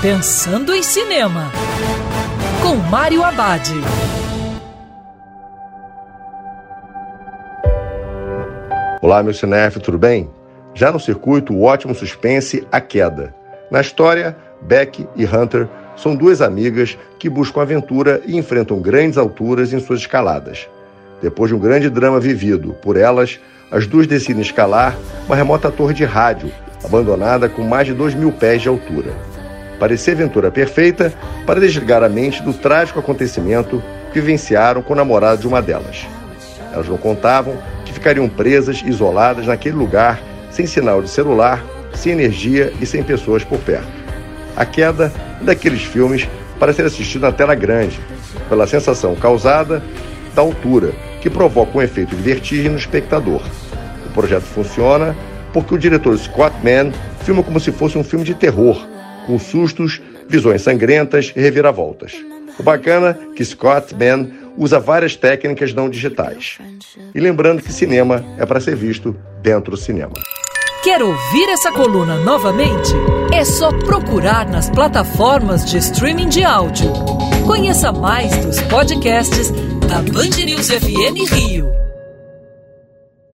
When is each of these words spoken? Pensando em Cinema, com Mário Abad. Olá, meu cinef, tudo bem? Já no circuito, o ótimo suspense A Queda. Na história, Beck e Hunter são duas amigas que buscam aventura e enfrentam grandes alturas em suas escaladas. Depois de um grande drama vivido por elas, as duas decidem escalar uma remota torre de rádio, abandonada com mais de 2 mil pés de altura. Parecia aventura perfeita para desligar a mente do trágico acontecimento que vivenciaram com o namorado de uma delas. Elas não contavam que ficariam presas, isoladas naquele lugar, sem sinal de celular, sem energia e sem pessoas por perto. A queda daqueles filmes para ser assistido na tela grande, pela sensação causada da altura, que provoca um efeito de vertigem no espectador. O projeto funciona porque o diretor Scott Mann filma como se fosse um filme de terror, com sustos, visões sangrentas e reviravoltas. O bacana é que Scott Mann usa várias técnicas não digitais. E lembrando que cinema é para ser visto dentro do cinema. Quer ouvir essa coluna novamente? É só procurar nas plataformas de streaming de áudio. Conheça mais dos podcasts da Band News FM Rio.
Pensando 0.00 0.72
em 0.72 0.80
Cinema, 0.80 1.50
com 2.62 2.76
Mário 2.76 3.24
Abad. 3.24 3.68
Olá, 9.02 9.24
meu 9.24 9.34
cinef, 9.34 9.80
tudo 9.80 9.98
bem? 9.98 10.30
Já 10.72 10.92
no 10.92 11.00
circuito, 11.00 11.52
o 11.52 11.64
ótimo 11.64 11.96
suspense 11.96 12.64
A 12.70 12.80
Queda. 12.80 13.34
Na 13.72 13.80
história, 13.80 14.36
Beck 14.62 15.04
e 15.16 15.24
Hunter 15.24 15.66
são 15.96 16.14
duas 16.14 16.40
amigas 16.40 16.96
que 17.18 17.28
buscam 17.28 17.62
aventura 17.62 18.22
e 18.24 18.36
enfrentam 18.36 18.80
grandes 18.80 19.18
alturas 19.18 19.72
em 19.72 19.80
suas 19.80 19.98
escaladas. 19.98 20.68
Depois 21.20 21.48
de 21.48 21.56
um 21.56 21.58
grande 21.58 21.90
drama 21.90 22.20
vivido 22.20 22.72
por 22.80 22.96
elas, 22.96 23.40
as 23.68 23.84
duas 23.84 24.06
decidem 24.06 24.42
escalar 24.42 24.96
uma 25.26 25.34
remota 25.34 25.72
torre 25.72 25.92
de 25.92 26.04
rádio, 26.04 26.52
abandonada 26.84 27.48
com 27.48 27.64
mais 27.64 27.88
de 27.88 27.94
2 27.94 28.14
mil 28.14 28.30
pés 28.30 28.62
de 28.62 28.68
altura. 28.68 29.37
Parecia 29.78 30.12
aventura 30.12 30.50
perfeita 30.50 31.12
para 31.46 31.60
desligar 31.60 32.02
a 32.02 32.08
mente 32.08 32.42
do 32.42 32.52
trágico 32.52 32.98
acontecimento 32.98 33.82
que 34.12 34.20
vivenciaram 34.20 34.82
com 34.82 34.92
o 34.92 34.96
namorado 34.96 35.40
de 35.40 35.46
uma 35.46 35.62
delas. 35.62 36.06
Elas 36.72 36.88
não 36.88 36.96
contavam 36.96 37.56
que 37.84 37.92
ficariam 37.92 38.28
presas, 38.28 38.82
isoladas 38.84 39.46
naquele 39.46 39.76
lugar, 39.76 40.20
sem 40.50 40.66
sinal 40.66 41.00
de 41.00 41.08
celular, 41.08 41.64
sem 41.94 42.12
energia 42.12 42.72
e 42.80 42.86
sem 42.86 43.02
pessoas 43.02 43.44
por 43.44 43.58
perto. 43.60 43.86
A 44.56 44.64
queda 44.64 45.12
daqueles 45.40 45.82
filmes 45.82 46.28
para 46.58 46.72
ser 46.72 46.84
assistido 46.84 47.22
na 47.22 47.32
tela 47.32 47.54
grande, 47.54 48.00
pela 48.48 48.66
sensação 48.66 49.14
causada 49.14 49.82
da 50.34 50.42
altura, 50.42 50.92
que 51.20 51.30
provoca 51.30 51.78
um 51.78 51.82
efeito 51.82 52.16
de 52.16 52.22
vertigem 52.22 52.70
no 52.70 52.78
espectador. 52.78 53.42
O 54.06 54.10
projeto 54.10 54.42
funciona 54.42 55.16
porque 55.52 55.74
o 55.74 55.78
diretor 55.78 56.16
Scott 56.18 56.54
Mann 56.62 56.92
filma 57.20 57.42
como 57.42 57.60
se 57.60 57.70
fosse 57.70 57.96
um 57.96 58.04
filme 58.04 58.24
de 58.24 58.34
terror, 58.34 58.86
com 59.28 59.38
sustos, 59.38 60.00
visões 60.26 60.62
sangrentas 60.62 61.34
e 61.36 61.40
reviravoltas. 61.40 62.14
O 62.58 62.62
bacana 62.62 63.10
é 63.10 63.34
que 63.34 63.44
Scott 63.44 63.94
Mann 63.94 64.26
usa 64.56 64.80
várias 64.80 65.14
técnicas 65.14 65.74
não 65.74 65.90
digitais. 65.90 66.58
E 67.14 67.20
lembrando 67.20 67.62
que 67.62 67.70
cinema 67.70 68.24
é 68.38 68.46
para 68.46 68.58
ser 68.58 68.74
visto 68.74 69.14
dentro 69.42 69.72
do 69.72 69.76
cinema. 69.76 70.14
Quer 70.82 71.02
ouvir 71.02 71.48
essa 71.50 71.70
coluna 71.70 72.16
novamente? 72.24 72.90
É 73.32 73.44
só 73.44 73.70
procurar 73.70 74.48
nas 74.48 74.70
plataformas 74.70 75.70
de 75.70 75.76
streaming 75.76 76.30
de 76.30 76.42
áudio. 76.42 76.90
Conheça 77.46 77.92
mais 77.92 78.34
dos 78.38 78.58
podcasts 78.62 79.50
da 79.86 80.00
Band 80.10 80.42
News 80.42 80.70
FM 80.70 81.30
Rio. 81.30 81.87